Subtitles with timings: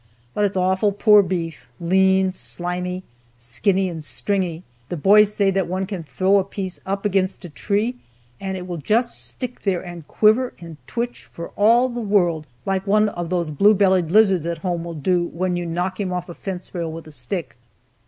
[0.33, 3.03] But it's awful poor beef, lean, slimy,
[3.37, 4.63] skinny and stringy.
[4.89, 7.97] The boys say that one can throw a piece up against a tree,
[8.39, 12.87] and it will just stick there and quiver and twitch for all the world like
[12.87, 16.29] one of those blue bellied lizards at home will do when you knock him off
[16.29, 17.55] a fence rail with a stick.